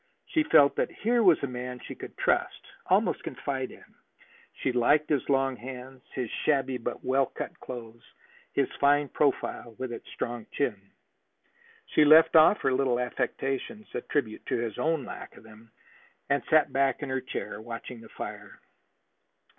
[0.25, 3.85] She felt that here was a man she could trust, almost confide in.
[4.55, 8.01] She liked his long hands, his shabby but well cut clothes,
[8.51, 10.89] his fine profile with its strong chin.
[11.85, 15.71] She left off her little affectations, a tribute to his own lack of them,
[16.31, 18.59] and sat back in her chair, watching the fire.